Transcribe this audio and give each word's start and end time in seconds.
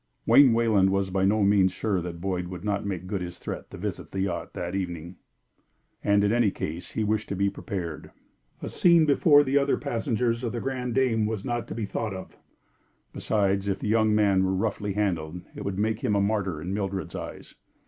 Wayne 0.25 0.53
Wayland 0.53 0.89
was 0.89 1.11
by 1.11 1.25
no 1.25 1.43
means 1.43 1.71
sure 1.71 2.01
that 2.01 2.19
Boyd 2.19 2.47
would 2.47 2.63
not 2.65 2.87
make 2.87 3.05
good 3.05 3.21
his 3.21 3.37
threat 3.37 3.69
to 3.69 3.77
visit 3.77 4.09
the 4.09 4.21
yacht 4.21 4.53
that 4.53 4.73
evening, 4.73 5.17
and 6.03 6.23
in 6.23 6.33
any 6.33 6.49
case 6.49 6.93
he 6.93 7.03
wished 7.03 7.29
to 7.29 7.35
be 7.35 7.51
prepared. 7.51 8.09
A 8.63 8.67
scene 8.67 9.05
before 9.05 9.43
the 9.43 9.59
other 9.59 9.77
passengers 9.77 10.43
of 10.43 10.53
The 10.53 10.59
Grande 10.59 10.95
Dame 10.95 11.27
was 11.27 11.45
not 11.45 11.67
to 11.67 11.75
be 11.75 11.85
thought 11.85 12.15
of. 12.15 12.35
Besides, 13.13 13.67
if 13.67 13.77
the 13.77 13.89
young 13.89 14.15
man 14.15 14.43
were 14.43 14.55
roughly 14.55 14.93
handled, 14.93 15.41
it 15.53 15.63
would 15.63 15.77
make 15.77 15.99
him 16.03 16.15
a 16.15 16.19
martyr 16.19 16.59
in 16.59 16.73
Mildred's 16.73 17.13
eyes. 17.15 17.53